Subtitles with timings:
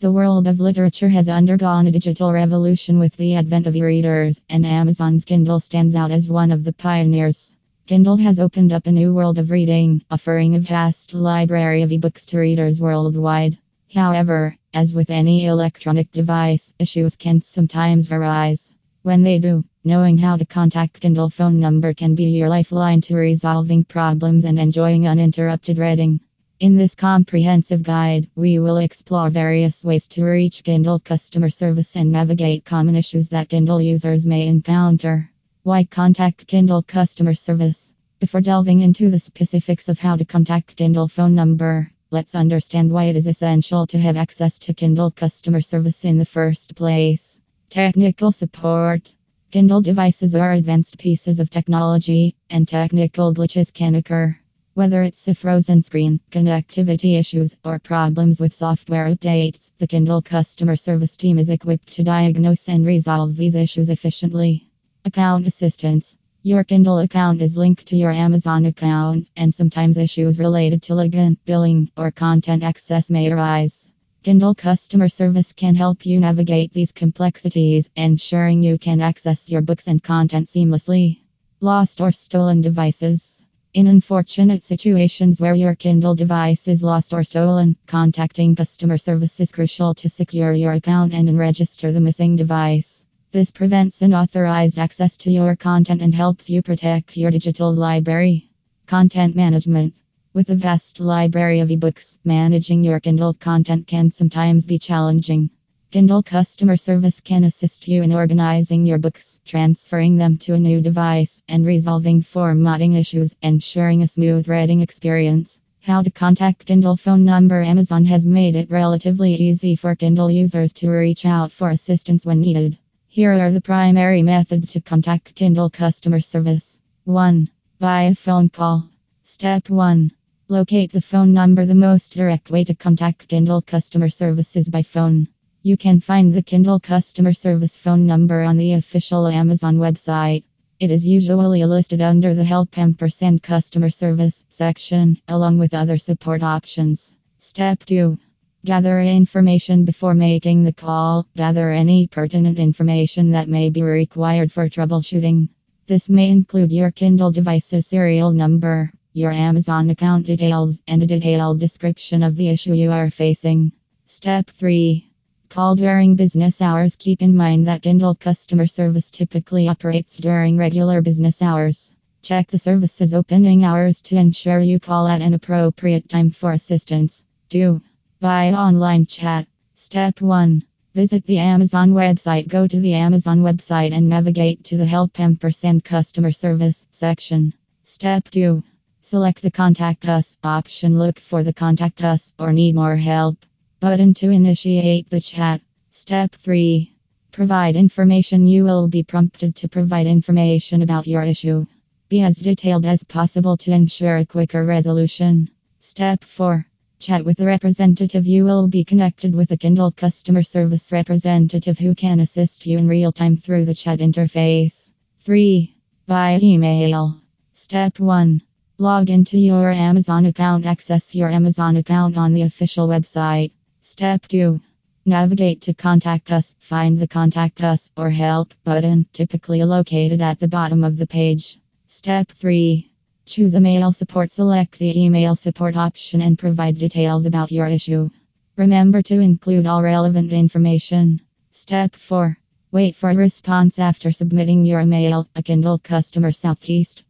[0.00, 4.40] The world of literature has undergone a digital revolution with the advent of e readers,
[4.48, 7.52] and Amazon's Kindle stands out as one of the pioneers.
[7.86, 12.24] Kindle has opened up a new world of reading, offering a vast library of ebooks
[12.28, 13.58] to readers worldwide.
[13.92, 18.72] However, as with any electronic device, issues can sometimes arise.
[19.02, 23.16] When they do, knowing how to contact Kindle phone number can be your lifeline to
[23.16, 26.20] resolving problems and enjoying uninterrupted reading.
[26.60, 32.12] In this comprehensive guide, we will explore various ways to reach Kindle customer service and
[32.12, 35.30] navigate common issues that Kindle users may encounter.
[35.62, 37.94] Why contact Kindle customer service?
[38.18, 43.04] Before delving into the specifics of how to contact Kindle phone number, let's understand why
[43.04, 47.40] it is essential to have access to Kindle customer service in the first place.
[47.70, 49.14] Technical support.
[49.50, 54.36] Kindle devices are advanced pieces of technology, and technical glitches can occur.
[54.74, 60.76] Whether it's a frozen screen, connectivity issues, or problems with software updates, the Kindle customer
[60.76, 64.68] service team is equipped to diagnose and resolve these issues efficiently.
[65.04, 66.16] Account assistance.
[66.44, 71.36] Your Kindle account is linked to your Amazon account, and sometimes issues related to login,
[71.44, 73.90] billing, or content access may arise.
[74.22, 79.88] Kindle customer service can help you navigate these complexities, ensuring you can access your books
[79.88, 81.22] and content seamlessly.
[81.60, 83.29] Lost or stolen devices.
[83.72, 89.52] In unfortunate situations where your Kindle device is lost or stolen, contacting customer service is
[89.52, 93.04] crucial to secure your account and register the missing device.
[93.30, 98.50] This prevents unauthorized access to your content and helps you protect your digital library.
[98.86, 99.94] Content management.
[100.34, 105.48] With a vast library of ebooks, managing your Kindle content can sometimes be challenging.
[105.92, 110.80] Kindle customer service can assist you in organizing your books, transferring them to a new
[110.80, 115.58] device, and resolving formatting issues, ensuring a smooth reading experience.
[115.80, 120.72] How to contact Kindle phone number Amazon has made it relatively easy for Kindle users
[120.74, 122.78] to reach out for assistance when needed.
[123.08, 126.78] Here are the primary methods to contact Kindle customer service.
[127.02, 127.50] 1.
[127.80, 128.88] Via phone call.
[129.24, 130.12] Step 1.
[130.46, 131.66] Locate the phone number.
[131.66, 135.26] The most direct way to contact Kindle customer service is by phone.
[135.62, 140.44] You can find the Kindle customer service phone number on the official Amazon website.
[140.78, 146.42] It is usually listed under the Help Ampersand Customer Service section, along with other support
[146.42, 147.14] options.
[147.36, 148.16] Step 2.
[148.64, 151.26] Gather information before making the call.
[151.36, 155.50] Gather any pertinent information that may be required for troubleshooting.
[155.86, 161.60] This may include your Kindle device's serial number, your Amazon account details, and a detailed
[161.60, 163.72] description of the issue you are facing.
[164.06, 165.09] Step 3.
[165.50, 166.94] Call during business hours.
[166.94, 171.92] Keep in mind that Kindle customer service typically operates during regular business hours.
[172.22, 177.24] Check the service's opening hours to ensure you call at an appropriate time for assistance.
[177.48, 177.82] 2.
[178.20, 179.48] Via online chat.
[179.74, 180.62] Step 1.
[180.94, 182.46] Visit the Amazon website.
[182.46, 187.52] Go to the Amazon website and navigate to the Help Ampersand Customer Service section.
[187.82, 188.62] Step 2.
[189.00, 190.96] Select the Contact Us option.
[190.96, 193.44] Look for the Contact Us or Need More Help
[193.80, 195.62] button to initiate the chat.
[195.88, 196.94] Step 3.
[197.32, 198.46] Provide information.
[198.46, 201.64] You will be prompted to provide information about your issue.
[202.10, 205.48] Be as detailed as possible to ensure a quicker resolution.
[205.78, 206.66] Step 4.
[206.98, 208.26] Chat with the representative.
[208.26, 212.86] You will be connected with a Kindle customer service representative who can assist you in
[212.86, 214.92] real time through the chat interface.
[215.20, 215.74] 3.
[216.06, 217.18] Via email.
[217.54, 218.42] Step 1.
[218.76, 220.66] Log into your Amazon account.
[220.66, 223.52] Access your Amazon account on the official website.
[223.92, 224.60] Step 2.
[225.04, 226.54] Navigate to Contact Us.
[226.60, 231.58] Find the Contact Us or Help button, typically located at the bottom of the page.
[231.88, 232.88] Step 3.
[233.26, 234.30] Choose a mail support.
[234.30, 238.08] Select the email support option and provide details about your issue.
[238.54, 241.20] Remember to include all relevant information.
[241.50, 242.38] Step 4.
[242.70, 245.28] Wait for a response after submitting your mail.
[245.34, 247.02] A Kindle Customer Southeast